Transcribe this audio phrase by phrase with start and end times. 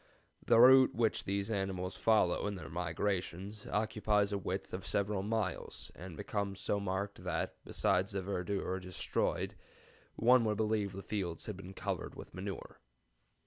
[0.43, 5.91] The route which these animals follow in their migrations occupies a width of several miles,
[5.93, 9.53] and becomes so marked that, besides the verdure destroyed,
[10.15, 12.79] one would believe that the fields had been covered with manure.